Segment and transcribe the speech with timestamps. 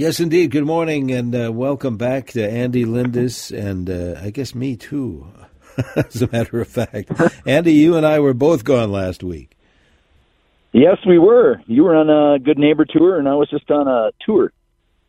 [0.00, 0.50] Yes, indeed.
[0.50, 5.30] Good morning and uh, welcome back to Andy Lindus and uh, I guess me too,
[5.94, 7.12] as a matter of fact.
[7.44, 9.58] Andy, you and I were both gone last week.
[10.72, 11.60] Yes, we were.
[11.66, 14.54] You were on a good neighbor tour, and I was just on a tour.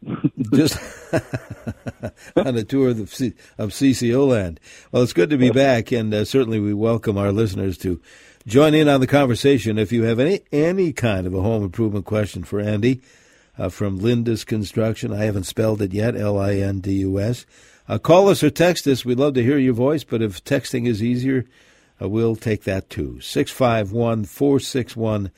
[0.53, 0.77] just
[2.35, 4.59] on a tour of, C- of CCO land.
[4.91, 8.01] Well, it's good to be back, and uh, certainly we welcome our listeners to
[8.45, 9.77] join in on the conversation.
[9.77, 12.99] If you have any any kind of a home improvement question for Andy,
[13.61, 15.13] uh, from Lindus Construction.
[15.13, 17.45] I haven't spelled it yet, L I N D U S.
[17.87, 19.05] Uh, call us or text us.
[19.05, 21.45] We'd love to hear your voice, but if texting is easier,
[22.01, 23.19] uh, we'll take that too.
[23.21, 25.31] 651 461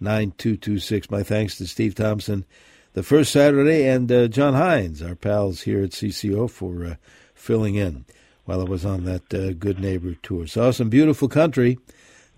[0.00, 1.10] 9226.
[1.10, 2.44] My thanks to Steve Thompson
[2.92, 6.94] the first Saturday and uh, John Hines, our pals here at CCO, for uh,
[7.34, 8.04] filling in
[8.44, 10.46] while I was on that uh, Good Neighbor tour.
[10.46, 11.78] Saw some beautiful country.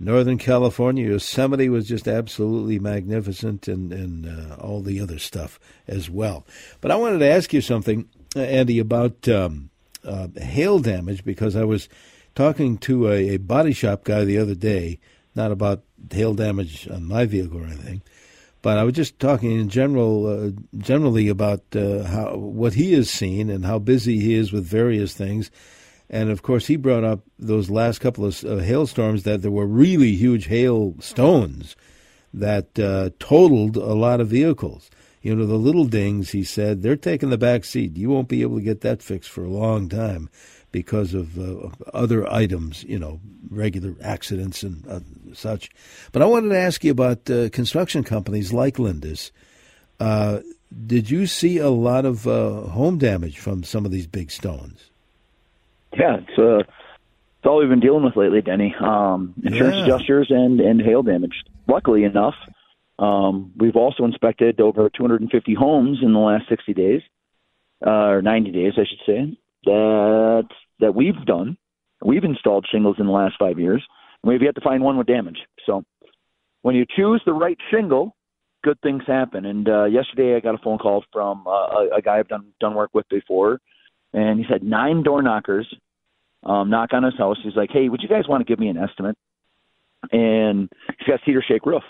[0.03, 6.11] Northern California, Yosemite was just absolutely magnificent, and and uh, all the other stuff as
[6.11, 6.45] well.
[6.81, 9.71] But I wanted to ask you something, uh, Andy, about um,
[10.05, 11.89] uh, hail damage because I was
[12.35, 14.99] talking to a, a, body shop guy the other day,
[15.37, 18.03] not about hail damage on my vehicle or anything,
[18.61, 23.09] but I was just talking in general, uh, generally about uh, how what he has
[23.09, 25.51] seen and how busy he is with various things
[26.13, 29.67] and of course, he brought up those last couple of uh, hailstorms that there were
[29.67, 31.75] really huge hailstones
[32.35, 34.91] that uh, totaled a lot of vehicles.
[35.23, 37.97] You know, the little dings, he said, they're taking the back seat.
[37.97, 40.29] You won't be able to get that fixed for a long time
[40.71, 45.01] because of uh, other items, you know, regular accidents and uh,
[45.33, 45.71] such.
[46.13, 49.31] But I wanted to ask you about uh, construction companies like Lindus.
[49.99, 50.41] Uh,
[50.87, 54.92] did you see a lot of uh, home damage from some of these big stones?
[55.99, 58.75] Yeah, it's uh, it's all we've been dealing with lately, Denny.
[58.81, 59.95] Um, insurance yeah.
[59.95, 61.43] adjusters and and hail damage.
[61.69, 62.35] Luckily enough,
[62.99, 67.03] um, we've also inspected over 250 homes in the last 60 days,
[67.87, 69.39] uh, or 90 days, I should say.
[69.65, 70.49] That
[70.81, 71.57] that we've done.
[72.05, 73.83] We've installed shingles in the last five years,
[74.23, 75.39] and we've yet to find one with damage.
[75.67, 75.85] So,
[76.63, 78.17] when you choose the right shingle,
[78.65, 79.45] good things happen.
[79.47, 82.47] And uh, yesterday, I got a phone call from uh, a, a guy I've done
[82.61, 83.61] done work with before
[84.13, 85.73] and he said nine door knockers
[86.45, 87.39] um, knock on his house.
[87.43, 89.17] He's like, "Hey, would you guys want to give me an estimate?"
[90.11, 90.69] And
[90.99, 91.85] he's got cedar shake roof,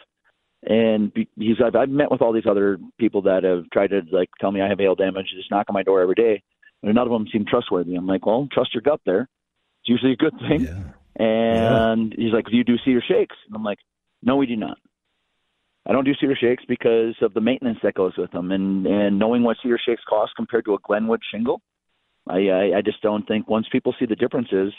[0.63, 4.29] and he's I've, I've met with all these other people that have tried to like
[4.41, 6.43] tell me I have hail damage, just knock on my door every day,
[6.83, 7.95] and none of them seem trustworthy.
[7.95, 9.29] I'm like, well, trust your gut there.
[9.81, 10.65] It's usually a good thing.
[10.65, 10.83] Yeah.
[11.25, 12.25] And yeah.
[12.25, 13.37] he's like, do you do cedar shakes?
[13.47, 13.79] And I'm like,
[14.23, 14.79] no, we do not.
[15.87, 19.19] I don't do cedar shakes because of the maintenance that goes with them, and and
[19.19, 21.61] knowing what cedar shakes cost compared to a Glenwood shingle
[22.29, 24.73] I, I, I just don't think once people see the differences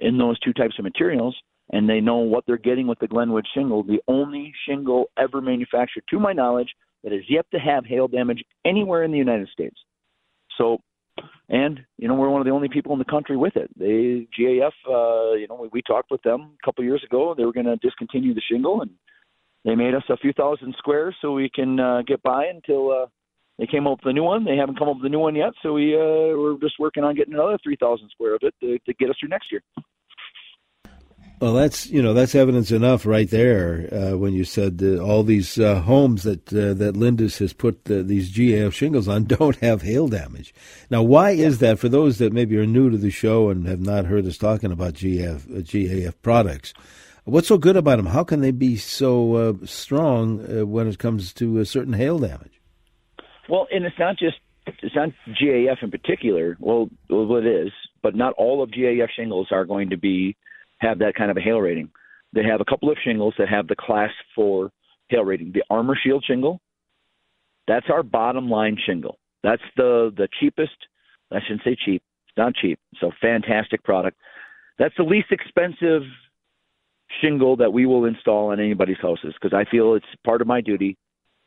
[0.00, 1.36] in those two types of materials
[1.70, 6.04] and they know what they're getting with the Glenwood shingle, the only shingle ever manufactured,
[6.10, 6.70] to my knowledge,
[7.04, 9.76] that is yet to have hail damage anywhere in the United States.
[10.56, 10.78] So,
[11.48, 13.70] and you know, we're one of the only people in the country with it.
[13.78, 17.34] They GAF, uh, you know, we, we talked with them a couple years ago.
[17.36, 18.90] They were going to discontinue the shingle, and
[19.64, 23.06] they made us a few thousand squares so we can uh, get by until uh,
[23.58, 24.44] they came up with a new one.
[24.44, 27.04] They haven't come up with a new one yet, so we uh, we're just working
[27.04, 29.62] on getting another three thousand square of it to, to get us through next year.
[31.40, 35.22] Well, that's you know that's evidence enough right there uh, when you said uh, all
[35.22, 39.82] these uh, homes that uh, that Lindus has put these GAF shingles on don't have
[39.82, 40.52] hail damage.
[40.90, 41.78] Now, why is that?
[41.78, 44.72] For those that maybe are new to the show and have not heard us talking
[44.72, 46.74] about GAF uh, GAF products,
[47.24, 48.06] what's so good about them?
[48.06, 52.57] How can they be so uh, strong when it comes to a certain hail damage?
[53.48, 54.36] Well, and it's not just
[54.66, 55.10] it's not
[55.40, 56.56] GAF in particular.
[56.60, 57.72] Well, well, it is,
[58.02, 60.36] but not all of GAF shingles are going to be
[60.78, 61.90] have that kind of a hail rating.
[62.34, 64.70] They have a couple of shingles that have the class four
[65.08, 65.52] hail rating.
[65.52, 66.60] The Armor Shield shingle,
[67.66, 69.18] that's our bottom line shingle.
[69.42, 70.76] That's the the cheapest.
[71.30, 72.02] I shouldn't say cheap.
[72.28, 72.78] It's not cheap.
[73.00, 74.18] So fantastic product.
[74.78, 76.02] That's the least expensive
[77.22, 80.60] shingle that we will install on anybody's houses because I feel it's part of my
[80.60, 80.96] duty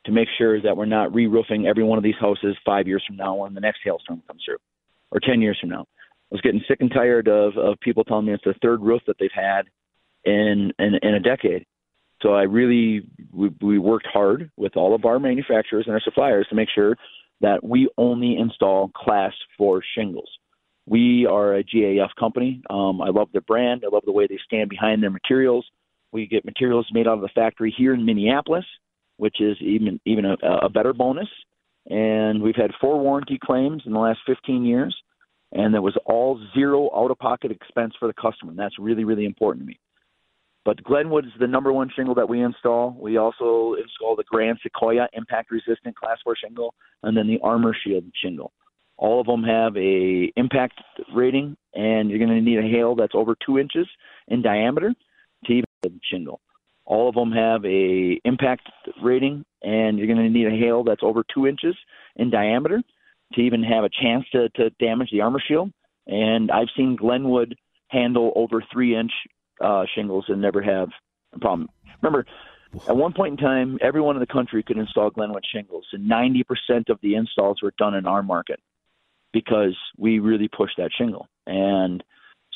[0.05, 3.17] to make sure that we're not re-roofing every one of these houses five years from
[3.17, 4.57] now when the next hailstorm comes through,
[5.11, 5.81] or ten years from now.
[5.81, 9.01] I was getting sick and tired of of people telling me it's the third roof
[9.07, 9.63] that they've had
[10.25, 11.65] in in, in a decade.
[12.21, 16.47] So I really we, we worked hard with all of our manufacturers and our suppliers
[16.49, 16.95] to make sure
[17.41, 20.29] that we only install class four shingles.
[20.85, 22.61] We are a GAF company.
[22.69, 23.83] Um, I love their brand.
[23.85, 25.65] I love the way they stand behind their materials.
[26.11, 28.65] We get materials made out of the factory here in Minneapolis
[29.21, 31.27] which is even even a, a better bonus.
[31.87, 34.95] And we've had four warranty claims in the last 15 years,
[35.51, 38.49] and there was all zero out of pocket expense for the customer.
[38.49, 39.79] And that's really really important to me.
[40.65, 42.97] But Glenwood is the number one shingle that we install.
[42.99, 46.73] We also install the Grand Sequoia impact resistant class 4 shingle
[47.03, 48.51] and then the Armor Shield shingle.
[48.97, 50.81] All of them have a impact
[51.13, 53.87] rating, and you're going to need a hail that's over two inches
[54.27, 54.93] in diameter
[55.45, 56.39] to even shingle.
[56.91, 58.69] All of them have a impact
[59.01, 61.73] rating, and you're going to need a hail that's over two inches
[62.17, 62.81] in diameter
[63.31, 65.71] to even have a chance to, to damage the armor shield.
[66.05, 67.55] And I've seen Glenwood
[67.87, 69.13] handle over three inch
[69.61, 70.89] uh, shingles and never have
[71.33, 71.69] a problem.
[72.01, 72.25] Remember,
[72.89, 76.89] at one point in time, everyone in the country could install Glenwood shingles, and 90%
[76.89, 78.59] of the installs were done in our market
[79.31, 81.29] because we really pushed that shingle.
[81.47, 82.03] And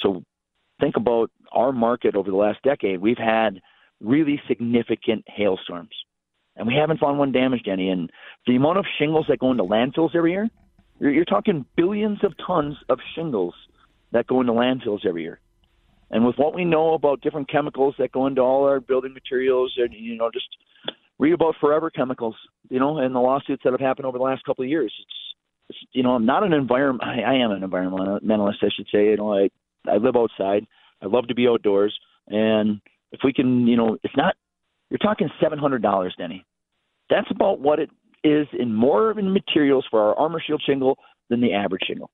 [0.03, 0.23] so
[0.81, 2.99] think about our market over the last decade.
[2.99, 3.61] We've had
[4.05, 5.95] really significant hailstorms,
[6.55, 7.89] and we haven't found one damaged any.
[7.89, 8.11] And
[8.47, 10.49] the amount of shingles that go into landfills every year,
[10.99, 13.53] you're, you're talking billions of tons of shingles
[14.11, 15.39] that go into landfills every year.
[16.11, 19.73] And with what we know about different chemicals that go into all our building materials,
[19.77, 20.47] and you know, just
[21.17, 22.35] read about forever chemicals,
[22.69, 24.93] you know, and the lawsuits that have happened over the last couple of years.
[24.99, 27.03] It's you know, I'm not an environment.
[27.03, 29.05] I, I am an environmentalist, I should say.
[29.05, 29.49] You know, I
[29.89, 30.67] I live outside.
[31.01, 31.97] I love to be outdoors,
[32.27, 32.81] and
[33.15, 34.35] if we can, you know, it's not.
[34.89, 36.45] You're talking seven hundred dollars, Denny.
[37.09, 37.89] That's about what it
[38.23, 40.97] is in more in materials for our armor shield shingle
[41.29, 42.09] than the average shingle.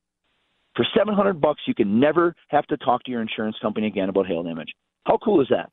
[0.76, 4.10] For seven hundred bucks, you can never have to talk to your insurance company again
[4.10, 4.70] about hail damage.
[5.06, 5.70] How cool is that?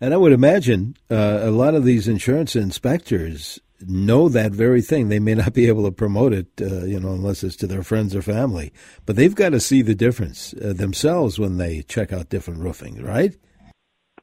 [0.00, 5.08] And I would imagine uh, a lot of these insurance inspectors know that very thing.
[5.08, 7.82] They may not be able to promote it, uh, you know, unless it's to their
[7.82, 8.72] friends or family.
[9.06, 13.02] But they've got to see the difference uh, themselves when they check out different roofing,
[13.02, 13.36] right?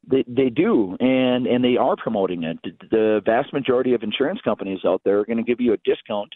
[0.09, 2.59] They they do, and and they are promoting it.
[2.91, 6.33] The vast majority of insurance companies out there are going to give you a discount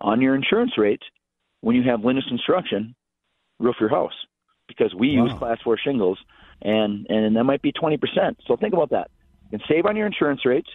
[0.00, 1.02] on your insurance rate
[1.60, 2.94] when you have Lindus Construction
[3.60, 4.14] roof your house
[4.66, 5.26] because we wow.
[5.26, 6.18] use Class Four shingles,
[6.62, 8.38] and and that might be twenty percent.
[8.46, 9.10] So think about that.
[9.50, 10.68] You can save on your insurance rates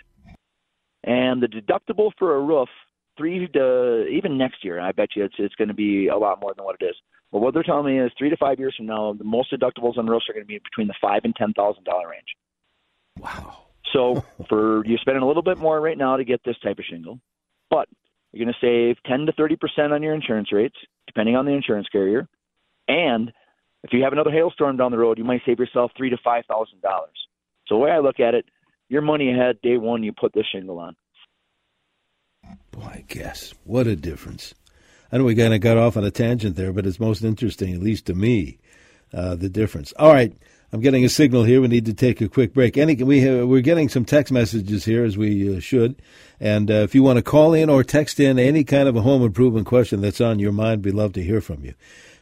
[1.08, 2.70] and the deductible for a roof,
[3.18, 6.42] three to even next year, I bet you it's it's going to be a lot
[6.42, 6.96] more than what it is.
[7.32, 9.98] But what they're telling me is three to five years from now, the most deductibles
[9.98, 12.36] on roofs are going to be between the five and ten thousand dollar range.
[13.20, 13.66] Wow.
[13.94, 16.86] So for you're spending a little bit more right now to get this type of
[16.86, 17.20] shingle,
[17.70, 17.88] but
[18.32, 20.76] you're going to save ten to thirty percent on your insurance rates,
[21.06, 22.28] depending on the insurance carrier,
[22.88, 23.32] and
[23.84, 26.46] if you have another hailstorm down the road, you might save yourself three to five
[26.48, 27.16] thousand dollars.
[27.68, 28.46] So the way I look at it,
[28.90, 30.96] your money ahead day one you put this shingle on.
[32.72, 34.54] Boy, I guess what a difference.
[35.12, 37.74] I know we kind of got off on a tangent there, but it's most interesting,
[37.74, 38.60] at least to me,
[39.14, 39.94] uh, the difference.
[39.94, 40.34] All right,
[40.74, 41.62] I'm getting a signal here.
[41.62, 42.78] We need to take a quick break.
[42.78, 46.02] Any, we have, we're getting some text messages here, as we uh, should.
[46.40, 49.02] And uh, if you want to call in or text in any kind of a
[49.02, 51.74] home improvement question that's on your mind, we'd love to hear from you.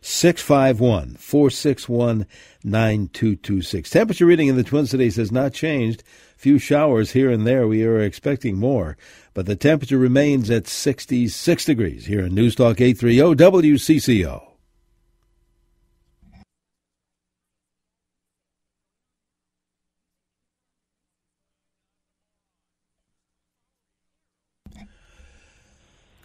[0.02, 2.28] 651 461
[2.64, 3.90] 9226.
[3.90, 6.04] Temperature reading in the Twin Cities has not changed
[6.36, 7.68] few showers here and there.
[7.68, 8.98] We are expecting more,
[9.34, 14.56] but the temperature remains at 66 degrees here in News Talk 830 WCCO.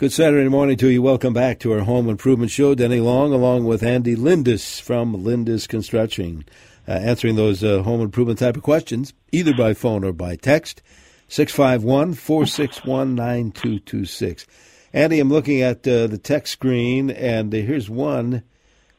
[0.01, 1.03] Good Saturday morning to you.
[1.03, 2.75] Welcome back to our home improvement show.
[2.75, 6.47] Denny Long, along with Andy Lindus from Lindus Construction
[6.93, 10.83] answering those uh, home improvement type of questions, either by phone or by text.
[11.29, 14.47] 651 461 9226.
[14.93, 18.43] Andy, I'm looking at uh, the text screen, and here's one,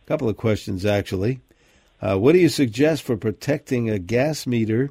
[0.06, 1.42] couple of questions actually.
[2.01, 4.89] Uh, what do you suggest for protecting a gas meter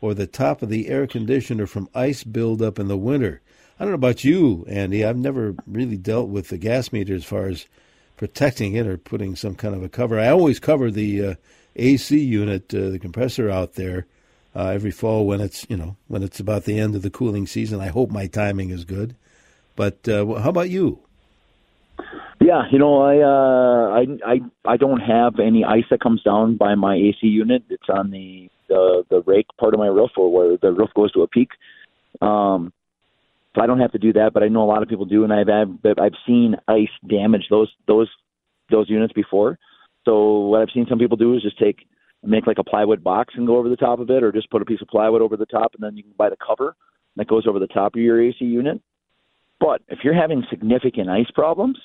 [0.00, 3.40] or the top of the air conditioner from ice buildup in the winter?
[3.78, 5.04] I don't know about you, Andy.
[5.04, 7.66] I've never really dealt with the gas meter as far as
[8.16, 10.18] protecting it or putting some kind of a cover.
[10.18, 11.34] I always cover the uh,
[11.76, 14.06] AC unit, uh, the compressor out there,
[14.54, 17.46] uh, every fall when it's you know when it's about the end of the cooling
[17.46, 17.80] season.
[17.80, 19.14] I hope my timing is good.
[19.76, 21.00] But uh, how about you?
[22.40, 26.56] Yeah, you know, I uh, I I I don't have any ice that comes down
[26.56, 27.62] by my AC unit.
[27.68, 31.12] It's on the the the rake part of my roof, or where the roof goes
[31.12, 31.50] to a peak.
[32.20, 32.72] Um,
[33.54, 35.24] so I don't have to do that, but I know a lot of people do,
[35.24, 38.08] and I've I've, I've seen ice damage those those
[38.70, 39.58] those units before.
[40.10, 41.86] So what I've seen some people do is just take
[42.24, 44.60] make like a plywood box and go over the top of it, or just put
[44.60, 46.74] a piece of plywood over the top, and then you can buy the cover
[47.16, 48.80] that goes over the top of your AC unit.
[49.60, 51.78] But if you're having significant ice problems,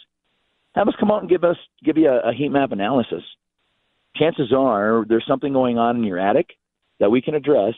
[0.74, 3.22] have us come out and give us give you a, a heat map analysis.
[4.16, 6.48] Chances are there's something going on in your attic
[7.00, 7.76] that we can address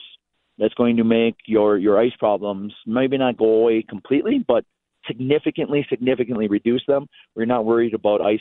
[0.57, 4.63] that's going to make your your ice problems maybe not go away completely, but
[5.07, 7.07] significantly significantly reduce them.
[7.35, 8.39] We're not worried about ice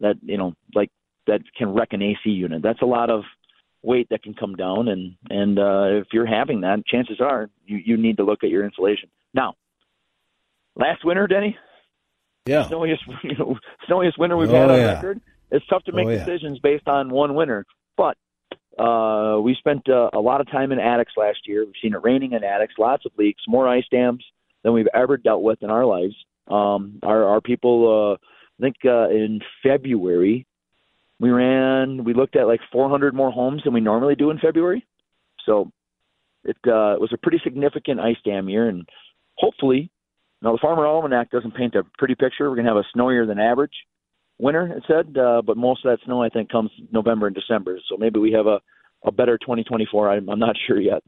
[0.00, 0.90] that you know like
[1.26, 2.62] that can wreck an AC unit.
[2.62, 3.22] That's a lot of
[3.82, 7.78] weight that can come down, and and uh, if you're having that, chances are you
[7.84, 9.08] you need to look at your insulation.
[9.34, 9.54] Now,
[10.76, 11.56] last winter, Denny,
[12.46, 14.92] yeah, snowiest you know snowiest winter we've Oh, had on yeah.
[14.94, 15.20] record.
[15.50, 16.24] It's tough to make Oh, yeah.
[16.24, 18.16] decisions based on one winter, but
[18.78, 21.64] uh, we spent uh, a lot of time in attics last year.
[21.66, 24.24] We've seen it raining in attics, lots of leaks, more ice dams
[24.62, 26.14] than we've ever dealt with in our lives.
[26.48, 28.26] Um, our our people, uh,
[28.58, 30.46] I think uh, in February,
[31.22, 34.84] we ran, we looked at like 400 more homes than we normally do in February.
[35.46, 35.70] So
[36.42, 38.88] it uh, was a pretty significant ice dam year, and
[39.36, 39.88] hopefully,
[40.42, 42.50] now the Farmer Almanac doesn't paint a pretty picture.
[42.50, 43.70] We're to have a snowier than average
[44.40, 47.78] winter, it said, uh, but most of that snow I think comes November and December.
[47.88, 48.60] So maybe we have a
[49.04, 50.10] a better 2024.
[50.10, 51.02] I'm, I'm not sure yet.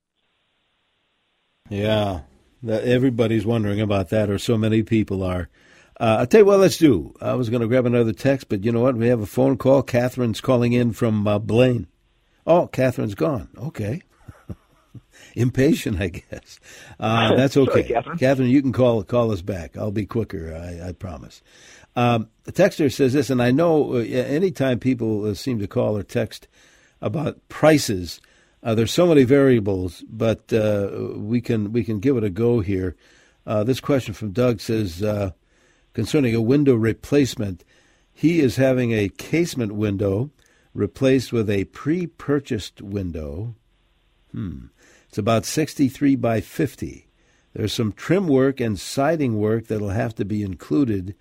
[1.69, 2.21] Yeah,
[2.69, 5.49] everybody's wondering about that, or so many people are.
[6.01, 7.15] Uh, I'll tell you what, let's do.
[7.21, 8.97] I was going to grab another text, but you know what?
[8.97, 9.83] We have a phone call.
[9.83, 11.87] Catherine's calling in from uh, Blaine.
[12.47, 13.49] Oh, Catherine's gone.
[13.57, 14.03] Okay.
[15.35, 16.59] Impatient, I guess.
[16.99, 18.17] Uh, that's Sorry, okay.
[18.19, 18.51] Catherine.
[18.51, 19.77] you can call call us back.
[19.77, 20.55] I'll be quicker.
[20.55, 21.43] I, I promise.
[21.97, 25.97] Um, the texter says this, and I know uh, anytime people uh, seem to call
[25.97, 26.49] or text
[27.01, 28.21] about prices,
[28.65, 32.61] uh, there's so many variables, but uh, we can we can give it a go
[32.61, 32.97] here.
[33.47, 35.31] Uh, this question from Doug says uh,
[35.95, 37.65] concerning a window replacement,
[38.13, 40.31] he is having a casement window
[40.75, 43.55] replaced with a pre-purchased window.
[44.33, 44.67] Hmm,
[45.09, 47.09] it's about 63 by 50.
[47.55, 51.15] There's some trim work and siding work that'll have to be included.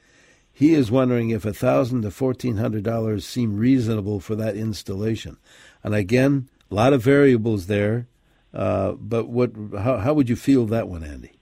[0.51, 5.37] He is wondering if a thousand to fourteen hundred dollars seem reasonable for that installation.
[5.83, 8.07] And again, a lot of variables there.
[8.53, 9.51] Uh, but what?
[9.77, 11.32] How, how would you feel that one, Andy?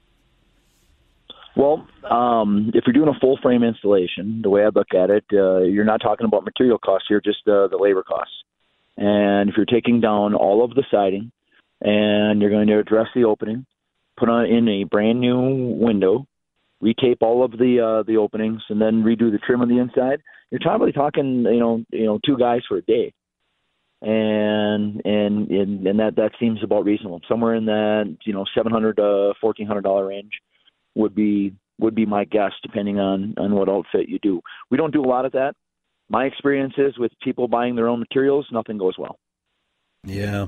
[1.55, 5.25] Well, um, if you're doing a full frame installation, the way I look at it,
[5.33, 8.33] uh, you're not talking about material costs here, just uh, the labor costs.
[8.97, 11.31] And if you're taking down all of the siding
[11.81, 13.65] and you're going to address the opening,
[14.17, 16.25] put on in a brand new window,
[16.81, 20.21] retape all of the uh, the openings, and then redo the trim on the inside,
[20.51, 23.13] you're probably talking, you know, you know, two guys for a day.
[24.01, 27.21] And and and, and that that seems about reasonable.
[27.27, 30.31] Somewhere in that, you know, seven hundred to fourteen hundred dollar range
[30.95, 34.41] would be would be my guess, depending on on what outfit you do.
[34.69, 35.55] We don't do a lot of that.
[36.09, 39.17] My experience is with people buying their own materials, nothing goes well.
[40.03, 40.47] Yeah.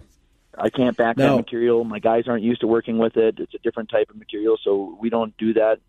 [0.58, 1.30] I can't back No.
[1.30, 1.84] that material.
[1.84, 3.40] My guys aren't used to working with it.
[3.40, 5.80] It's a different type of material, so we don't do that.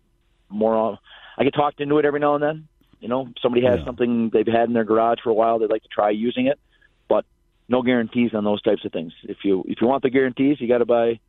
[0.49, 0.97] More, on,
[1.37, 2.67] I get talked into it every now and then.
[2.99, 3.85] You know, somebody has Yeah.
[3.85, 5.59] something they've had in their garage for a while.
[5.59, 6.59] They'd like to try using it,
[7.07, 7.25] but
[7.67, 9.13] no guarantees on those types of things.
[9.23, 11.19] If you if you want the guarantees, you got to buy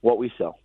[0.00, 0.58] what we sell.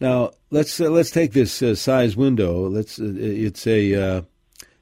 [0.00, 2.68] Now let's uh, let's take this uh, size window.
[2.68, 4.22] Let's uh, it's a uh,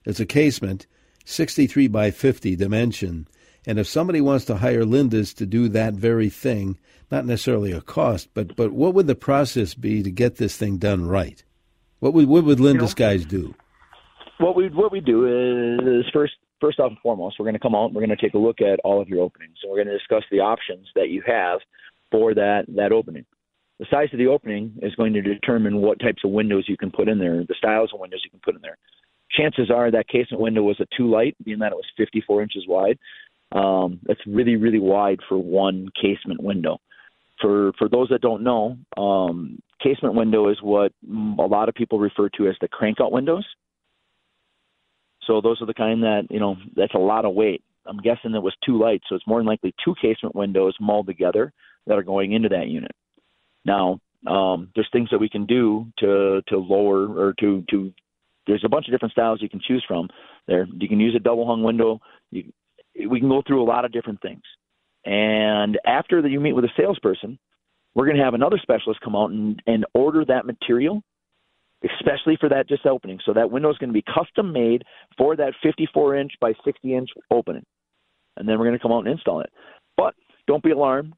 [0.05, 0.87] it's a casement,
[1.25, 3.29] sixty three by fifty dimension.
[3.65, 6.79] And if somebody wants to hire Lindus to do that very thing,
[7.13, 10.79] not necessarily a cost, but but what would the process be to get this thing
[10.79, 11.45] done right?
[12.01, 13.55] What would what would Lindus guys do?
[14.43, 17.75] what we what we do is first first off and foremost, we're going to come
[17.75, 17.87] out.
[17.87, 19.89] and We're going to take a look at all of your openings, and we're going
[19.89, 21.61] to discuss the options that you have
[22.11, 23.25] for that that opening.
[23.83, 26.93] The size of the opening is going to determine what types of windows you can
[26.93, 28.79] put in there, the styles of windows you can put in there.
[29.33, 32.65] Chances are that casement window was a too light, being that it was 54 inches
[32.69, 32.97] wide.
[33.51, 36.79] Um, that's really really wide for one casement window.
[37.41, 41.99] For for those that don't know, um, casement window is what a lot of people
[41.99, 43.45] refer to as the crank out windows.
[45.27, 47.65] So those are the kind that you know that's a lot of weight.
[47.85, 51.17] I'm guessing it was too light, so it's more than likely two casement windows molded
[51.17, 51.53] together
[51.89, 52.93] that are going into that unit.
[53.65, 57.93] Now, um, there's things that we can do to to lower or to to.
[58.47, 60.09] There's a bunch of different styles you can choose from.
[60.49, 62.01] There, you can use a double hung window.
[62.31, 62.53] You,
[63.09, 64.43] we can go through a lot of different things.
[65.05, 67.39] And after that, you meet with a salesperson,
[67.95, 71.03] we're going to have another specialist come out and, and order that material
[71.85, 73.19] especially for that just opening.
[73.25, 74.83] So that window is going to be custom made
[75.17, 77.65] for that 54 inch by 60 inch opening.
[78.37, 79.51] And then we're going to come out and install it.
[79.97, 80.15] But
[80.47, 81.15] don't be alarmed.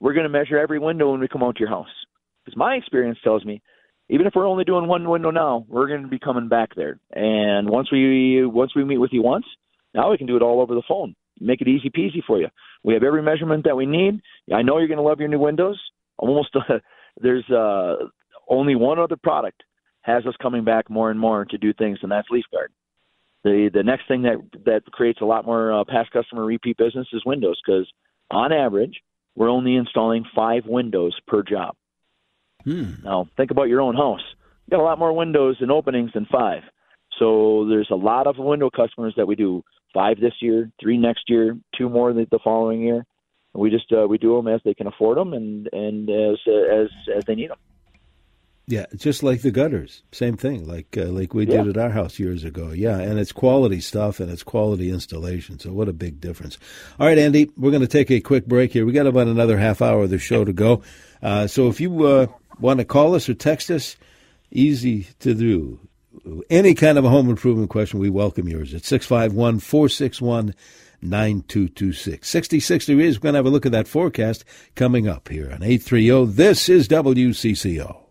[0.00, 1.88] We're going to measure every window when we come out to your house.
[2.44, 3.62] Because my experience tells me,
[4.08, 6.98] even if we're only doing one window now, we're going to be coming back there.
[7.12, 9.44] And once we once we meet with you once,
[9.94, 11.14] now we can do it all over the phone.
[11.40, 12.48] Make it easy peasy for you.
[12.82, 14.20] We have every measurement that we need.
[14.54, 15.78] I know you're going to love your new windows.
[16.16, 16.78] Almost uh,
[17.20, 17.96] there's uh,
[18.48, 19.62] only one other product
[20.02, 22.68] has us coming back more and more to do things, and that's LeafGuard.
[23.44, 27.06] The the next thing that that creates a lot more uh, past customer repeat business
[27.12, 27.86] is windows because
[28.30, 28.94] on average
[29.38, 31.76] we're only installing five windows per job.
[32.64, 32.94] Hmm.
[33.04, 34.20] Now think about your own house.
[34.66, 36.62] You got a lot more windows and openings than five.
[37.20, 39.62] So there's a lot of window customers that we do
[39.94, 43.06] five this year, three next year, two more the, the following year.
[43.54, 46.82] We just uh, we do them as they can afford them and and as uh,
[46.82, 47.58] as as they need them.
[48.70, 50.68] Yeah, just like the gutters, same thing.
[50.68, 52.72] Like uh, like we did at our house years ago.
[52.72, 55.58] Yeah, and it's quality stuff and it's quality installation.
[55.58, 56.58] So what a big difference.
[57.00, 58.84] All right, Andy, we're going to take a quick break here.
[58.84, 60.82] We got about another half hour of the show to go.
[61.22, 62.26] Uh, so if you uh,
[62.60, 63.96] want to call us or text us,
[64.50, 65.80] easy to do.
[66.50, 70.54] Any kind of a home improvement question, we welcome yours at 651 461
[71.00, 72.28] 9226.
[72.28, 73.18] 66 degrees.
[73.18, 74.44] We're going to have a look at that forecast
[74.74, 76.26] coming up here on 830.
[76.34, 78.07] This is WCCO.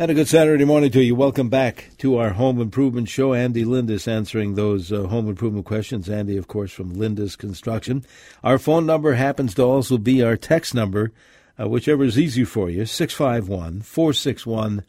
[0.00, 1.14] And a good Saturday morning to you.
[1.14, 3.34] Welcome back to our home improvement show.
[3.34, 6.08] Andy Lindus answering those uh, home improvement questions.
[6.08, 8.06] Andy, of course, from Lindus Construction.
[8.42, 11.12] Our phone number happens to also be our text number,
[11.60, 14.84] uh, whichever is easier for you 651 461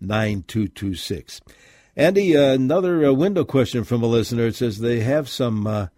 [0.00, 1.42] 9226.
[1.94, 4.46] Andy, uh, another uh, window question from a listener.
[4.46, 5.88] It says they have some uh,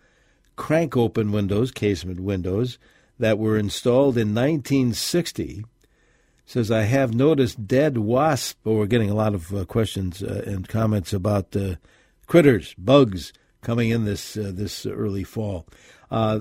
[0.56, 2.78] crank open windows, casement windows,
[3.16, 5.64] that were installed in 1960
[6.46, 8.58] says I have noticed dead wasp.
[8.64, 11.74] Well, we're getting a lot of uh, questions uh, and comments about uh,
[12.26, 15.66] critters, bugs coming in this uh, this early fall.
[16.08, 16.38] Uh,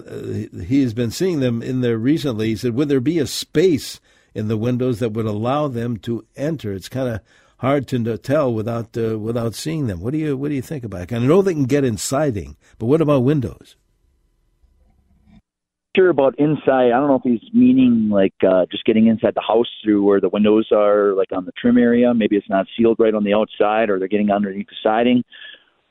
[0.63, 2.49] he has been seeing them in there recently.
[2.49, 3.99] He said, "Would there be a space
[4.35, 7.21] in the windows that would allow them to enter?" It's kind of
[7.57, 10.01] hard to tell without uh, without seeing them.
[10.01, 11.13] What do you what do you think about it?
[11.13, 13.75] I know they can get in siding, but what about windows?
[15.95, 16.87] Sure about inside.
[16.87, 20.19] I don't know if he's meaning like uh, just getting inside the house through where
[20.19, 22.13] the windows are, like on the trim area.
[22.13, 25.23] Maybe it's not sealed right on the outside, or they're getting underneath the siding.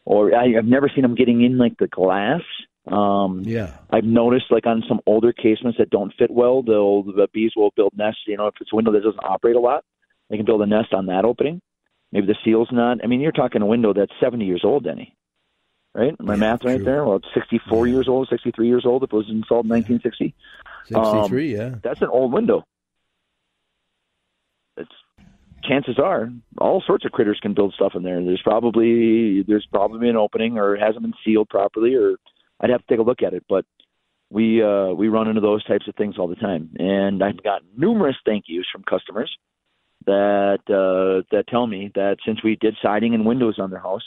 [0.05, 2.43] Or I, I've never seen them getting in like the glass.
[2.87, 7.29] Um, Yeah, I've noticed like on some older casements that don't fit well, they'll the
[7.33, 8.21] bees will build nests.
[8.27, 9.85] You know, if it's a window that doesn't operate a lot,
[10.29, 11.63] they can build a nest on that opening.
[12.13, 12.99] Maybe the seal's not.
[13.03, 15.17] I mean, you're talking a window that's 70 years old, Denny.
[15.95, 16.19] Right?
[16.21, 16.85] My Yeah, math right true.
[16.85, 17.05] there.
[17.05, 20.35] Well, it's 64 years old, 63 years old if it was installed in 1960.
[20.89, 21.55] sixty three.
[21.57, 22.65] yeah, That's an old window.
[24.77, 24.91] It's
[25.63, 28.23] chances are all sorts of critters can build stuff in there.
[28.23, 32.17] There's probably there's probably an opening or it hasn't been sealed properly or
[32.61, 33.65] I'd have to take a look at it, but
[34.31, 36.71] we uh we run into those types of things all the time.
[36.79, 39.35] And I've got numerous thank yous from customers
[40.07, 44.03] that uh that tell me that since we did siding and windows on their house,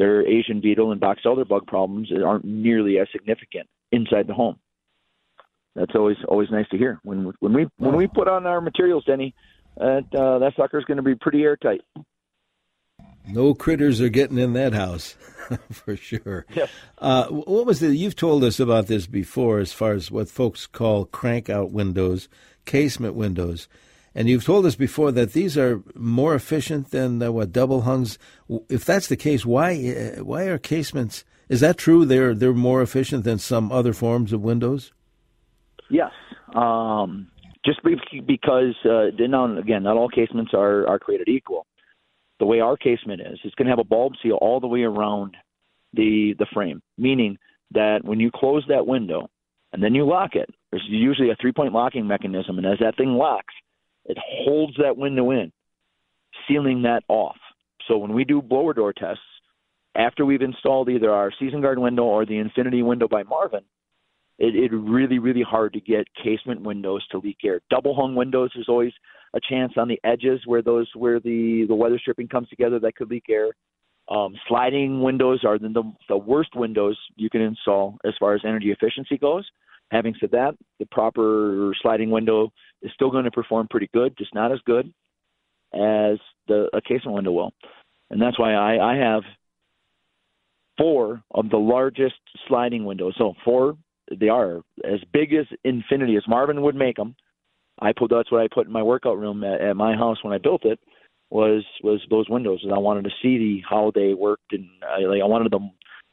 [0.00, 4.56] their Asian beetle and box elder bug problems aren't nearly as significant inside the home
[5.74, 6.98] that's always always nice to hear.
[7.02, 9.34] When when we when we put on our materials, Denny,
[9.76, 11.82] that uh, that sucker's going to be pretty airtight.
[13.26, 15.14] No critters are getting in that house,
[15.72, 16.46] for sure.
[16.54, 16.70] Yes.
[16.98, 17.92] Uh, what was it?
[17.92, 22.28] You've told us about this before, as far as what folks call crank out windows,
[22.64, 23.68] casement windows,
[24.14, 28.18] and you've told us before that these are more efficient than uh, what double hungs.
[28.68, 29.72] If that's the case, why
[30.18, 31.24] uh, why are casements?
[31.48, 32.04] Is that true?
[32.04, 34.92] They're they're more efficient than some other forms of windows.
[35.90, 36.12] Yes.
[36.54, 37.28] Um,
[37.64, 41.66] just be- because uh, now again, not all casements are are created equal.
[42.38, 44.82] The way our casement is, it's going to have a bulb seal all the way
[44.82, 45.36] around
[45.92, 47.38] the the frame, meaning
[47.72, 49.28] that when you close that window
[49.72, 52.96] and then you lock it, there's usually a three point locking mechanism, and as that
[52.96, 53.54] thing locks,
[54.10, 55.52] it holds that window in,
[56.48, 57.36] sealing that off.
[57.86, 59.22] So when we do blower door tests,
[59.94, 63.64] after we've installed either our Season Guard window or the Infinity window by Marvin,
[64.38, 67.60] it, it really, really hard to get casement windows to leak air.
[67.70, 68.92] Double hung windows, there's always
[69.34, 72.96] a chance on the edges where those where the the weather stripping comes together that
[72.96, 73.50] could leak air.
[74.10, 78.40] Um, sliding windows are the, the the worst windows you can install as far as
[78.44, 79.46] energy efficiency goes.
[79.90, 84.34] Having said that, the proper sliding window is still going to perform pretty good, just
[84.34, 84.92] not as good
[85.72, 87.52] as the a casement window will.
[88.10, 89.22] And that's why I, I have
[90.78, 92.16] four of the largest
[92.48, 93.14] sliding windows.
[93.18, 93.76] So four,
[94.18, 97.14] they are as big as infinity as Marvin would make them.
[97.80, 100.32] I put that's what I put in my workout room at, at my house when
[100.32, 100.78] I built it
[101.30, 105.02] was was those windows, and I wanted to see the how they worked, and I,
[105.06, 105.60] like I wanted the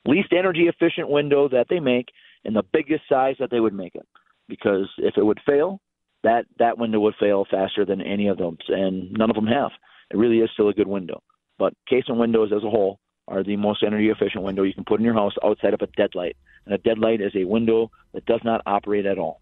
[0.06, 2.08] least energy efficient window that they make
[2.48, 4.08] and the biggest size that they would make it.
[4.48, 5.82] Because if it would fail,
[6.24, 9.72] that that window would fail faster than any of them, and none of them have.
[10.10, 11.22] It really is still a good window.
[11.60, 15.00] But casement windows as a whole are the most energy efficient window you can put
[15.00, 16.38] in your house outside of a deadlight.
[16.66, 19.42] And a deadlight is a window that does not operate at all.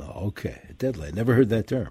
[0.00, 1.14] Oh, okay, deadlight.
[1.14, 1.90] Never heard that term.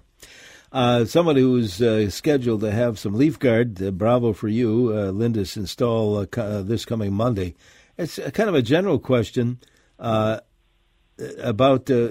[0.72, 5.12] Uh, someone who's uh, scheduled to have some leaf guard, uh, bravo for you, uh,
[5.12, 7.54] Lindus, install uh, co- uh, this coming Monday.
[7.96, 9.60] It's kind of a general question
[9.98, 10.40] uh,
[11.38, 12.10] about uh,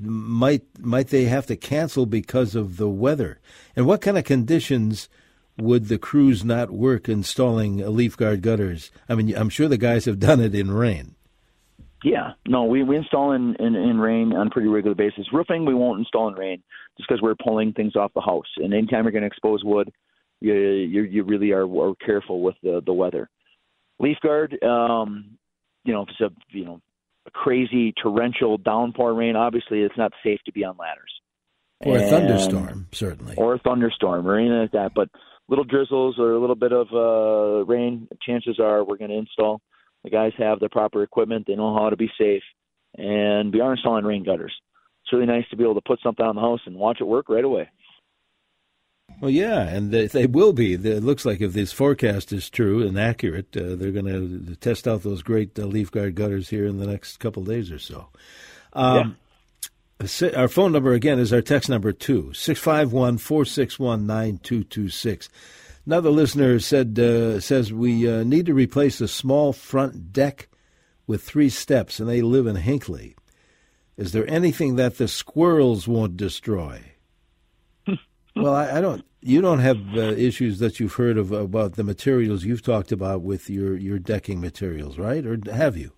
[0.00, 3.40] might might they have to cancel because of the weather,
[3.76, 5.08] and what kind of conditions
[5.56, 8.90] would the crews not work installing leaf guard gutters?
[9.08, 11.14] I mean, I'm sure the guys have done it in rain.
[12.02, 15.32] Yeah, no, we, we install in, in, in rain on a pretty regular basis.
[15.32, 16.62] Roofing, we won't install in rain
[16.98, 18.48] just because we're pulling things off the house.
[18.58, 19.90] And anytime you're going to expose wood,
[20.40, 23.30] you, you, you really are, are careful with the, the weather.
[24.00, 25.38] Leaf guard, um,
[25.84, 26.80] you know, if it's a, you know,
[27.34, 31.12] crazy torrential downpour rain, obviously it's not safe to be on ladders.
[31.80, 33.34] Or and, a thunderstorm, certainly.
[33.36, 34.92] Or a thunderstorm or anything like that.
[34.94, 35.10] But
[35.48, 39.60] little drizzles or a little bit of uh, rain, chances are we're going to install–
[40.04, 41.46] the guys have the proper equipment.
[41.46, 42.42] They know how to be safe,
[42.96, 44.52] and we are installing rain gutters.
[45.02, 47.04] It's really nice to be able to put something on the house and watch it
[47.04, 47.68] work right away.
[49.20, 50.74] Well, yeah, and they, they will be.
[50.74, 54.86] It looks like if this forecast is true and accurate, uh, they're going to test
[54.86, 58.08] out those great uh, leaf guard gutters here in the next couple days or so.
[58.72, 59.16] Um,
[60.00, 60.30] yeah.
[60.36, 64.06] Our phone number again is our text number two six five one four six one
[64.06, 65.28] nine two two six.
[65.86, 70.48] Another listener said uh, says we uh, need to replace the small front deck
[71.06, 73.14] with three steps, and they live in Hinckley.
[73.96, 76.82] Is there anything that the squirrels won't destroy?
[78.36, 79.04] Well, I, I, don't.
[79.20, 83.22] You don't have uh, issues that you've heard of about the materials you've talked about
[83.22, 85.24] with your your decking materials, right?
[85.24, 85.92] Or have you?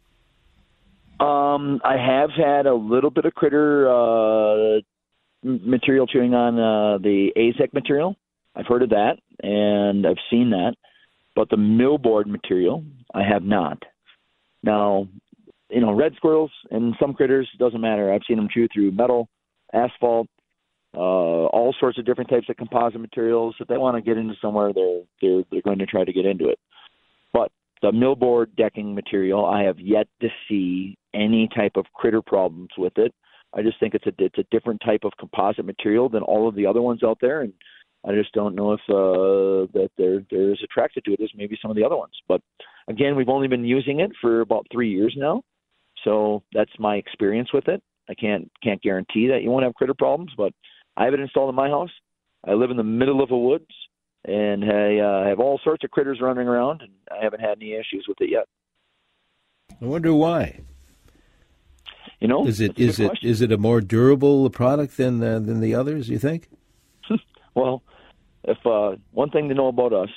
[1.18, 4.80] Um, I have had a little bit of critter uh,
[5.42, 8.16] material chewing on uh, the Azek material.
[8.54, 10.74] I've heard of that and I've seen that,
[11.34, 13.82] but the millboard material I have not.
[14.62, 15.08] Now,
[15.70, 18.12] you know, red squirrels and some critters it doesn't matter.
[18.12, 19.28] I've seen them chew through metal,
[19.72, 20.28] asphalt,
[20.96, 23.54] uh, all sorts of different types of composite materials.
[23.60, 26.24] If they want to get into somewhere, they're they're they're going to try to get
[26.24, 26.58] into it.
[27.32, 32.70] But the millboard decking material, I have yet to see any type of critter problems
[32.78, 33.14] with it.
[33.54, 36.54] I just think it's a it's a different type of composite material than all of
[36.54, 37.52] the other ones out there, and
[38.04, 41.58] I just don't know if uh, that they're they're as attracted to it as maybe
[41.60, 42.14] some of the other ones.
[42.26, 42.40] But
[42.88, 45.42] again, we've only been using it for about three years now,
[46.04, 47.82] so that's my experience with it.
[48.08, 50.52] I can't can't guarantee that you won't have critter problems, but
[50.96, 51.90] I have it installed in my house.
[52.46, 53.70] I live in the middle of the woods,
[54.24, 57.72] and I uh, have all sorts of critters running around, and I haven't had any
[57.72, 58.46] issues with it yet.
[59.80, 60.60] I wonder why.
[62.20, 65.60] You know, is it is it is it a more durable product than uh, than
[65.60, 66.08] the others?
[66.08, 66.48] You think?
[67.54, 67.82] well,
[68.44, 70.08] if uh, one thing to know about us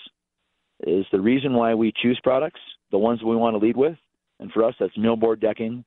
[0.87, 2.61] is the reason why we choose products,
[2.91, 3.97] the ones we want to lead with,
[4.39, 5.83] and for us that's millboard decking,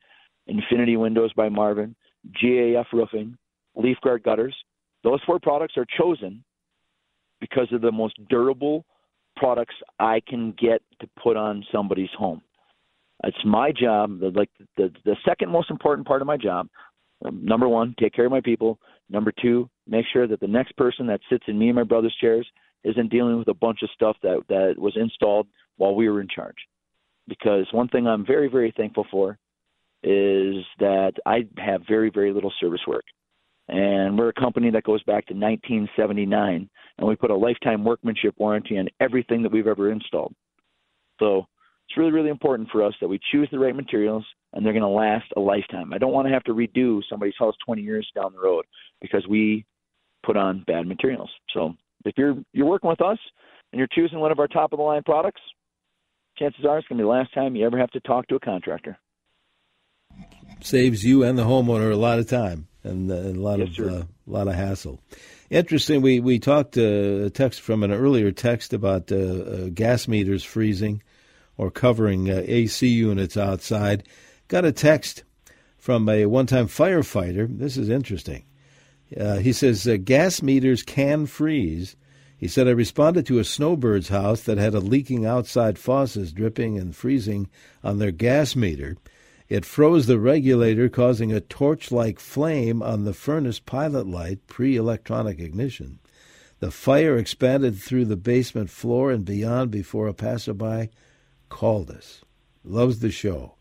[0.46, 1.94] Infinity Windows by Marvin,
[2.42, 3.38] GAF roofing,
[3.74, 4.54] leaf guard gutters.
[5.04, 6.44] Those four products are chosen
[7.40, 8.84] because of the most durable
[9.36, 12.42] products I can get to put on somebody's home.
[13.24, 16.68] It's my job, like the the second most important part of my job.
[17.24, 18.78] Um, number one, take care of my people.
[19.08, 22.16] Number two, make sure that the next person that sits in me and my brother's
[22.20, 22.46] chairs
[22.84, 26.28] isn't dealing with a bunch of stuff that that was installed while we were in
[26.28, 26.56] charge.
[27.28, 29.38] Because one thing I'm very very thankful for
[30.02, 33.04] is that I have very very little service work.
[33.68, 38.34] And we're a company that goes back to 1979 and we put a lifetime workmanship
[38.36, 40.34] warranty on everything that we've ever installed.
[41.20, 41.46] So
[41.88, 44.82] it's really, really important for us that we choose the right materials and they're going
[44.82, 45.92] to last a lifetime.
[45.92, 48.64] I don't want to have to redo somebody's house 20 years down the road
[49.00, 49.64] because we
[50.24, 51.30] put on bad materials.
[51.54, 53.18] So if you're you're working with us
[53.72, 55.40] and you're choosing one of our top of the line products,
[56.38, 58.34] chances are it's going to be the last time you ever have to talk to
[58.34, 58.98] a contractor.
[60.60, 63.86] Saves you and the homeowner a lot of time and, uh, a lot yes, of
[63.86, 65.00] uh, a lot of hassle.
[65.50, 66.02] Interesting.
[66.02, 70.42] We we talked uh, a text from an earlier text about uh, uh, gas meters
[70.44, 71.02] freezing
[71.56, 74.04] or covering uh, AC units outside.
[74.48, 75.24] Got a text
[75.76, 77.46] from a one-time firefighter.
[77.58, 78.44] This is interesting.
[79.18, 81.96] Uh, he says uh, gas meters can freeze.
[82.36, 86.78] He said, I responded to a snowbird's house that had a leaking outside faucets dripping
[86.78, 87.48] and freezing
[87.84, 88.96] on their gas meter.
[89.52, 94.76] It froze the regulator, causing a torch like flame on the furnace pilot light pre
[94.76, 95.98] electronic ignition.
[96.60, 100.88] The fire expanded through the basement floor and beyond before a passerby
[101.50, 102.22] called us.
[102.64, 103.56] Loves the show.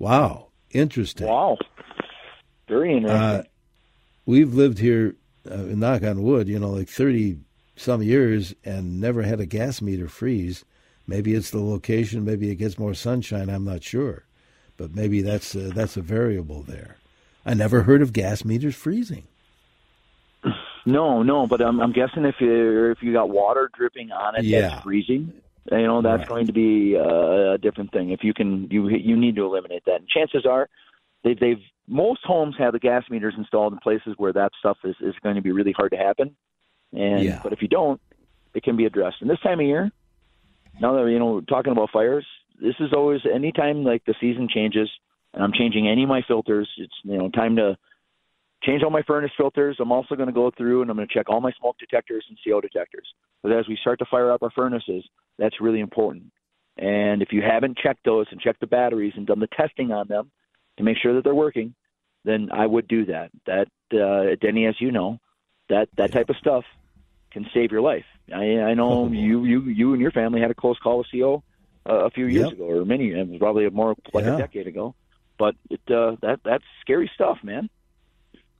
[0.00, 0.48] Wow.
[0.72, 1.28] Interesting.
[1.28, 1.58] Wow.
[2.66, 3.16] Very interesting.
[3.16, 3.44] Uh,
[4.24, 5.14] we've lived here,
[5.48, 7.38] uh, knock on wood, you know, like 30
[7.76, 10.64] some years and never had a gas meter freeze.
[11.06, 14.25] Maybe it's the location, maybe it gets more sunshine, I'm not sure.
[14.76, 16.96] But maybe that's uh, that's a variable there.
[17.44, 19.24] I never heard of gas meters freezing.
[20.88, 24.44] No, no, but I'm, I'm guessing if you if you got water dripping on it,
[24.44, 24.60] yeah.
[24.68, 25.32] that's freezing.
[25.72, 26.28] You know, that's Right.
[26.28, 28.10] going to be uh, a different thing.
[28.12, 29.96] If you can, you you need to eliminate that.
[29.96, 30.68] And chances are,
[31.24, 31.58] they, they've
[31.88, 35.34] most homes have the gas meters installed in places where that stuff is is going
[35.34, 36.36] to be really hard to happen.
[36.92, 37.40] And Yeah.
[37.42, 38.00] but if you don't,
[38.54, 39.16] it can be addressed.
[39.22, 39.90] And this time of year,
[40.80, 42.24] now that you know talking about fires,
[42.60, 44.88] this is always anytime like the season changes
[45.34, 46.68] and I'm changing any of my filters.
[46.78, 47.76] It's you know time to
[48.64, 49.76] change all my furnace filters.
[49.78, 52.24] I'm also going to go through and I'm going to check all my smoke detectors
[52.28, 53.06] and CO detectors.
[53.42, 55.04] But as we start to fire up our furnaces,
[55.38, 56.24] that's really important.
[56.78, 60.08] And if you haven't checked those and checked the batteries and done the testing on
[60.08, 60.30] them
[60.78, 61.74] to make sure that they're working,
[62.24, 63.30] then I would do that.
[63.46, 65.18] That uh, Denny, as you know,
[65.68, 66.64] that that type of stuff
[67.30, 68.04] can save your life.
[68.34, 71.42] I, I know you you you and your family had a close call with CO
[71.88, 72.52] uh, a few years Yep.
[72.54, 73.10] ago, or many.
[73.12, 74.34] It was probably more like Yeah.
[74.36, 74.94] a decade ago.
[75.38, 77.68] But it uh, that that's scary stuff, man.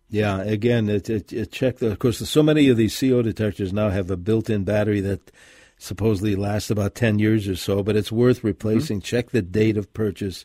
[0.09, 1.91] Yeah, again, it, it, it check the.
[1.91, 5.33] Of course, so many of these CO detectors now have a built-in battery that
[5.79, 9.01] supposedly lasts about ten years or so, but it's worth replacing.
[9.01, 10.45] Check the date of purchase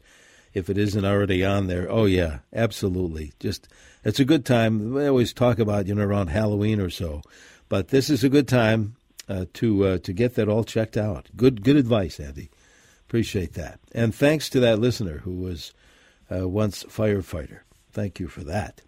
[0.54, 1.90] if it isn't already on there.
[1.92, 3.34] Oh yeah, absolutely.
[3.40, 3.68] Just
[4.04, 4.94] it's a good time.
[4.94, 7.22] We always talk about you know around Halloween or so,
[7.70, 8.96] but this is a good time
[9.30, 11.30] uh, to uh, to get that all checked out.
[11.36, 12.50] Good good advice, Andy.
[13.12, 15.74] Appreciate that, and thanks to that listener who was
[16.34, 17.60] uh, once firefighter.
[17.92, 18.80] Thank you for that.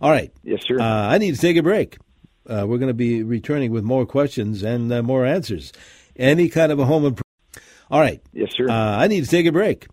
[0.00, 0.32] All right.
[0.42, 0.80] Yes, sir.
[0.80, 1.96] Uh, I need to take a break.
[2.44, 5.72] Uh, we're going to be returning with more questions and uh, more answers.
[6.16, 7.22] Any kind of a home improvement.
[7.88, 8.20] All right.
[8.32, 8.68] yes, sir.
[8.68, 9.86] Uh, I need to take a break.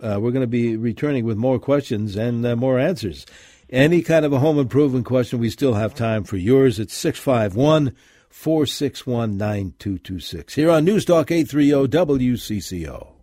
[0.00, 3.26] Uh, we're going to be returning with more questions and uh, more answers.
[3.68, 6.78] Any kind of a home improvement question, we still have time for yours.
[6.78, 7.92] It's 651
[8.30, 13.15] 461 9226 here on News Talk 830 WCCO.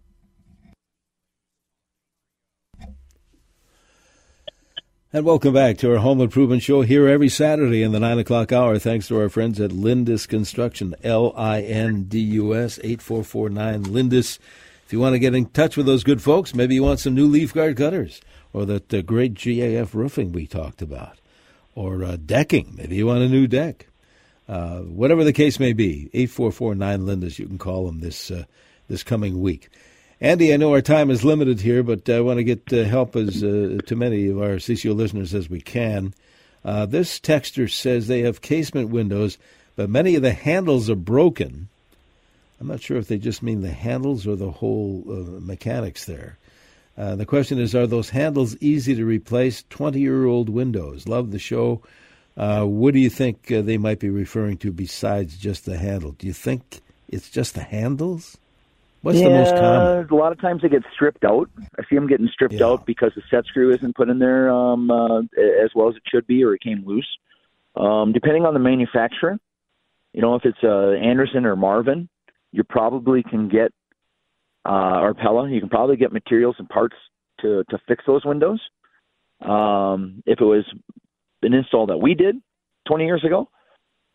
[5.15, 8.51] And welcome back to our home improvement show here every Saturday in the 9 o'clock
[8.51, 8.79] hour.
[8.79, 14.39] Thanks to our friends at Lindus Construction, L I N D U S, 8449 Lindus.
[14.87, 17.13] If you want to get in touch with those good folks, maybe you want some
[17.13, 18.21] new leaf guard gutters
[18.53, 21.19] or that uh, great GAF roofing we talked about
[21.75, 22.73] or uh, decking.
[22.75, 23.85] Maybe you want a new deck.
[24.49, 28.45] Uh, whatever the case may be, 8449 Lindus, you can call them this, uh,
[28.87, 29.69] this coming week.
[30.23, 33.43] Andy, I know our time is limited here, but I want to get help as
[33.43, 36.13] uh, to many of our CCO listeners as we can.
[36.63, 39.37] Uh, this texter says they have casement windows,
[39.75, 41.67] but many of the handles are broken.
[42.57, 46.37] I'm not sure if they just mean the handles or the whole uh, mechanics there.
[46.97, 49.65] Uh, the question is Are those handles easy to replace?
[49.71, 51.05] 20 year old windows.
[51.05, 51.81] Love the show.
[52.37, 56.13] Uh, what do you think uh, they might be referring to besides just the handle?
[56.13, 58.37] Do you think it's just the handles?
[59.03, 60.07] What's yeah, the most common?
[60.09, 61.49] A lot of times they get stripped out.
[61.77, 62.67] I see them getting stripped Yeah.
[62.67, 65.19] out because the set screw isn't put in there um, uh,
[65.61, 67.17] as well as it should be, or it came loose.
[67.75, 69.37] Um, depending on the manufacturer,
[70.13, 72.07] you know, if it's uh, Andersen or Marvin,
[72.53, 73.73] you probably can get
[74.65, 76.95] uh, or Pella, you can probably get materials and parts
[77.41, 78.61] to to fix those windows.
[79.41, 80.63] Um, if it was
[81.41, 82.37] an install that we did
[82.87, 83.49] 20 years ago,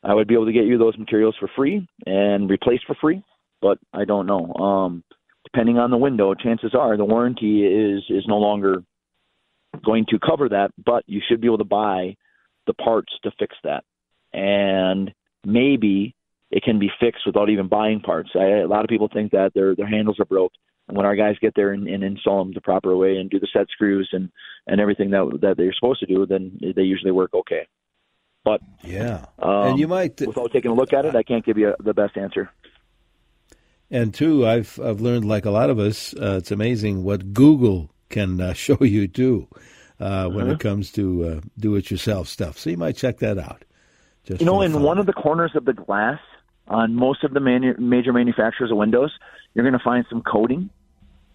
[0.03, 3.23] I would be able to get you those materials for free and replaced for free
[3.61, 4.53] but I don't know.
[4.55, 5.05] Um,
[5.45, 8.83] depending on the window, chances are the warranty is is no longer
[9.85, 12.17] going to cover that, but you should be able to buy
[12.67, 13.85] the parts to fix that,
[14.33, 15.13] and
[15.45, 16.15] maybe
[16.51, 18.31] it can be fixed without even buying parts.
[18.35, 20.53] I, a lot of people think that their their handles are broke,
[20.89, 23.39] and when our guys get there and, and install them the proper way and do
[23.39, 24.31] the set screws and
[24.67, 27.67] and everything that that they're supposed to do, then they usually work okay.
[28.45, 29.27] But Yeah.
[29.39, 31.95] um, and you might without taking a look at it, I can't give you the
[31.95, 32.51] best answer.
[33.91, 37.91] And two, I've I've learned like a lot of us, uh, it's amazing what Google
[38.11, 39.49] can uh, show you too
[40.01, 40.55] uh, when Uh-huh.
[40.55, 42.59] it comes to uh, do-it-yourself stuff.
[42.59, 43.65] So you might check that out.
[44.25, 44.83] Just You know, in fun.
[44.83, 46.21] one of the corners of the glass
[46.69, 49.11] on most of the manu- major manufacturers of windows,
[49.55, 50.69] you're going to find some coating.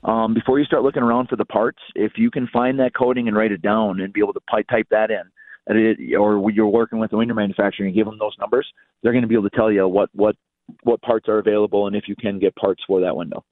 [0.04, 3.28] Um, before you start looking around for the parts, if you can find that coating
[3.28, 5.24] and write it down and be able to type that in,
[5.66, 8.68] it, or you're working with the window manufacturer and give them those numbers,
[9.02, 10.36] they're going to be able to tell you what what
[10.84, 13.43] what parts are available and if you can get parts for that window.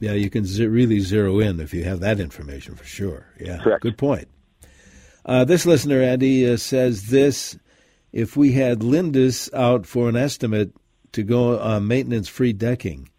[0.00, 3.26] yeah, you can ze- really zero in if you have that information for sure.
[3.40, 3.82] Yeah, Correct.
[3.82, 4.28] good point.
[5.24, 7.58] Uh, this listener, Andy, uh, says this:
[8.12, 10.72] If we had Lindus out for an estimate
[11.12, 13.10] to go on maintenance-free decking,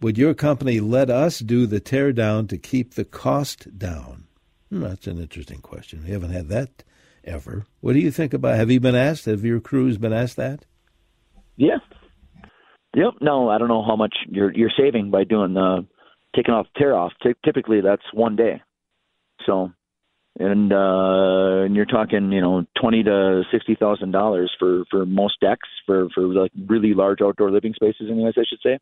[0.00, 4.24] would your company let us do the tear down to keep the cost down?
[4.70, 6.04] Hmm, that's an interesting question.
[6.04, 6.84] We haven't had that
[7.24, 7.64] ever.
[7.80, 8.56] What do you think about?
[8.56, 9.24] Have you been asked?
[9.24, 10.64] Have your crews been asked that?
[11.56, 11.78] Yeah.
[12.94, 13.14] Yep.
[13.22, 15.86] No, I don't know how much you're you're saving by doing the
[16.36, 17.12] taking off tear off.
[17.22, 18.62] Ty- typically, that's one day.
[19.46, 19.72] So,
[20.38, 25.40] and uh, and you're talking, you know, twenty to sixty thousand dollars for for most
[25.40, 28.08] decks for for like really large outdoor living spaces.
[28.10, 28.78] Anyways, I should say.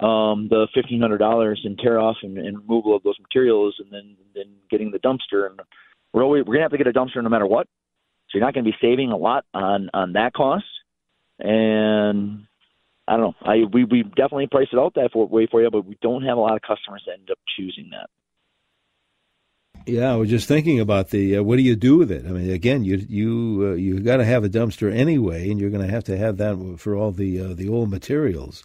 [0.00, 3.92] um, the fifteen hundred dollars in tear off and, and removal of those materials, and
[3.92, 5.46] then then getting the dumpster.
[5.48, 5.60] And
[6.12, 7.66] we're always, we're gonna have to get a dumpster no matter what.
[8.30, 10.64] So you're not to be saving a lot on on that cost.
[11.38, 12.46] And
[13.06, 13.34] I don't know.
[13.42, 16.38] I we we definitely price it out that way for you, but we don't have
[16.38, 18.08] a lot of customers that end up choosing that.
[19.86, 22.24] Yeah, I was just thinking about the uh, what do you do with it?
[22.24, 25.70] I mean, again, you you uh, you got to have a dumpster anyway, and you're
[25.70, 28.64] going to have to have that for all the uh, the old materials.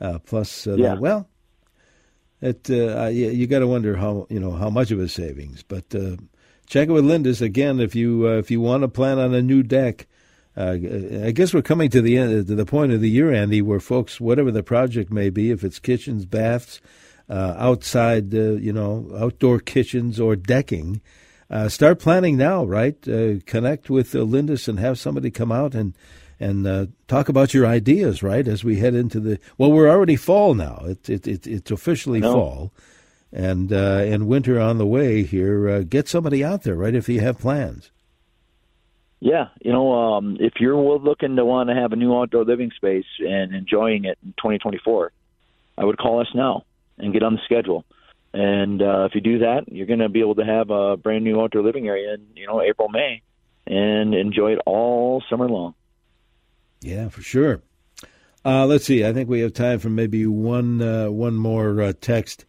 [0.00, 0.94] Uh, plus, uh, yeah.
[0.94, 1.28] well,
[2.40, 5.62] it uh, you, you got to wonder how you know how much of a savings.
[5.62, 5.90] But
[6.66, 9.62] check it with Lindus again if you if you want to plan on a new
[9.62, 10.08] deck.
[10.58, 13.80] I guess we're coming to the end to the point of the year, Andy, where
[13.80, 16.80] folks, whatever the project may be, if it's kitchens, baths
[17.28, 21.00] uh, outside, uh, you know, outdoor kitchens or decking.
[21.50, 22.96] Uh, start planning now, right?
[23.08, 25.94] Uh, connect with uh, Lindus and have somebody come out and
[26.40, 28.46] and uh, talk about your ideas, right?
[28.46, 30.82] As we head into the well, we're already fall now.
[30.84, 32.32] It, it, it it's officially no.
[32.32, 32.72] fall,
[33.32, 35.82] and and winter on the way here.
[35.84, 36.94] get somebody out there, right?
[36.94, 37.90] If you have plans.
[39.20, 42.70] Yeah, you know, um, if you're looking to want to have a new outdoor living
[42.76, 45.10] space and enjoying it in 2024,
[45.76, 46.64] I would call us now
[46.98, 47.84] and get on the schedule.
[48.32, 51.24] And uh, if you do that, you're going to be able to have a brand
[51.24, 53.22] new outdoor living area in you know April, May,
[53.66, 55.74] and enjoy it all summer long.
[56.80, 57.62] Yeah, for sure.
[58.44, 59.04] Uh, let's see.
[59.04, 62.44] I think we have time for maybe one uh, one more uh, text.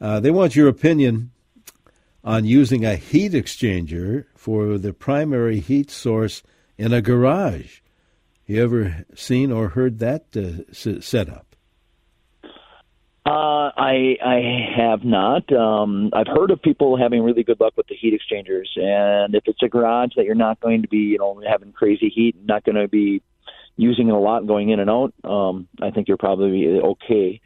[0.00, 1.30] Uh, they want your opinion
[2.22, 6.42] on using a heat exchanger for the primary heat source
[6.76, 7.80] in a garage.
[8.46, 11.46] You ever seen or heard that uh, setup?
[13.24, 14.40] Uh, I I
[14.76, 15.52] have not.
[15.52, 19.44] Um, I've heard of people having really good luck with the heat exchangers, and if
[19.46, 22.64] it's a garage that you're not going to be, you know, having crazy heat, not
[22.64, 23.22] going to be
[23.76, 27.40] using it a lot going in and out, um, I think you're probably okay.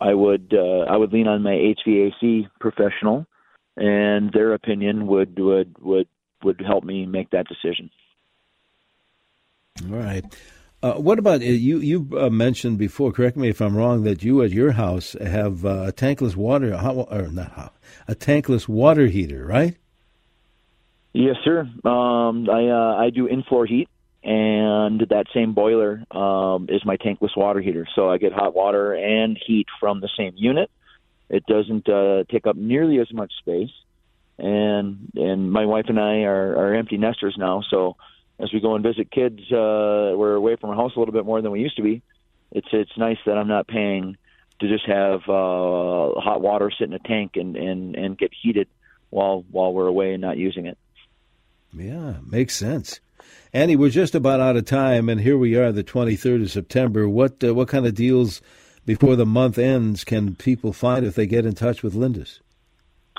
[0.00, 3.26] I would uh, I would lean on my HVAC professional,
[3.76, 6.08] and their opinion would would would
[6.42, 7.90] would help me make that decision.
[9.90, 10.24] All right.
[10.80, 11.78] Uh, what about uh, you?
[11.78, 13.10] You uh, mentioned before.
[13.10, 14.04] Correct me if I'm wrong.
[14.04, 18.68] That you at your house have uh, a tankless water, or not hot, a tankless
[18.68, 19.76] water heater, right?
[21.12, 21.62] Yes, sir.
[21.84, 23.88] Um, I uh, I do in floor heat,
[24.28, 27.86] and that same boiler um, is my tankless water heater.
[27.94, 30.70] So I get hot water and heat from the same unit.
[31.30, 33.70] It doesn't uh, take up nearly as much space,
[34.38, 37.96] and and my wife and I are, are empty nesters now, so
[38.38, 41.24] as we go and visit kids, uh, we're away from our house a little bit
[41.24, 42.02] more than we used to be.
[42.52, 44.16] It's it's nice that I'm not paying
[44.60, 48.68] to just have uh, hot water sit in a tank and, and, and get heated
[49.10, 50.78] while while we're away and not using it.
[51.72, 53.00] Yeah, makes sense.
[53.52, 57.08] Andy, we're just about out of time, and here we are, the 23rd of September.
[57.08, 58.42] What uh, what kind of deals
[58.84, 62.40] before the month ends can people find if they get in touch with Lindus?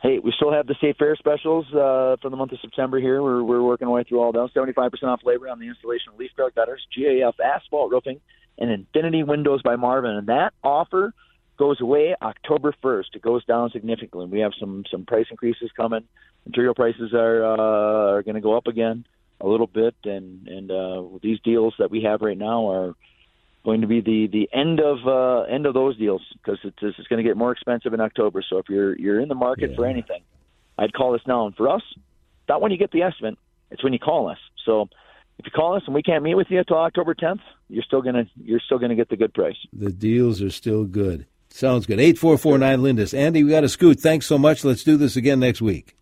[0.01, 3.21] Hey, we still have the state fair specials uh, for the month of September here.
[3.21, 4.53] We're, we're working our way through all those.
[4.53, 8.21] 75% off labor on the installation of leaf guard gutters, GAF asphalt roofing,
[8.57, 10.11] and Infinity Windows by Marvin.
[10.11, 11.13] And that offer
[11.57, 13.15] goes away October 1st.
[13.15, 14.27] It goes down significantly.
[14.27, 16.05] We have some some price increases coming.
[16.45, 19.05] Material prices are uh, are going to go up again
[19.41, 22.95] a little bit, and and uh, these deals that we have right now are
[23.63, 27.07] going to be the the end of uh, end of those deals because it's, it's
[27.07, 28.43] going to get more expensive in October.
[28.47, 29.75] So if you're you're in the market yeah.
[29.75, 30.21] for anything,
[30.77, 31.45] I'd call us now.
[31.45, 31.83] And for us,
[32.47, 33.37] not when you get the estimate;
[33.71, 34.39] it's when you call us.
[34.65, 34.89] So
[35.39, 38.01] if you call us and we can't meet with you until October 10th, you're still
[38.01, 39.57] gonna you're still gonna get the good price.
[39.73, 41.25] The deals are still good.
[41.49, 41.99] Sounds good.
[41.99, 43.17] Eight four four nine Lindus.
[43.17, 43.99] Andy, we got to scoot.
[43.99, 44.63] Thanks so much.
[44.63, 45.95] Let's do this again next week.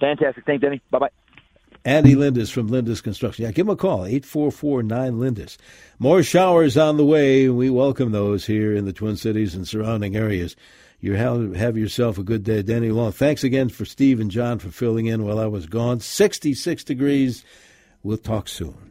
[0.00, 0.46] Fantastic.
[0.46, 0.80] Thanks, Denny.
[0.90, 1.10] Bye bye.
[1.84, 3.44] Andy Lindus from Lindus Construction.
[3.44, 5.56] Yeah, give him a call, 844 Lindus.
[5.98, 7.48] More showers on the way.
[7.48, 10.56] We welcome those here in the Twin Cities and surrounding areas.
[11.00, 13.12] You have, have yourself a good day, Denny Long.
[13.12, 16.00] Thanks again for Steve and John for filling in while I was gone.
[16.00, 17.44] 66 degrees.
[18.02, 18.89] We'll talk soon.